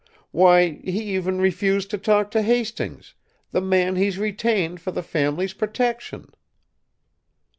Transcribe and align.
Why, 0.31 0.81
he 0.83 1.13
even 1.15 1.37
refused 1.39 1.91
to 1.91 1.99
talk 1.99 2.31
to 2.31 2.41
Hastings, 2.41 3.13
the 3.51 3.61
man 3.61 3.97
he's 3.97 4.17
retained 4.17 4.81
for 4.81 4.89
the 4.89 5.03
family's 5.03 5.53
protection!" 5.53 6.33